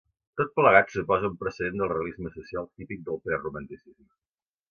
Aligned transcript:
Tot 0.39 0.53
plegat 0.59 0.93
suposa 0.93 1.29
un 1.31 1.35
precedent 1.43 1.77
del 1.83 1.91
realisme 1.91 2.33
social 2.39 2.67
típic 2.79 3.05
del 3.11 3.23
preromanticisme. 3.27 4.09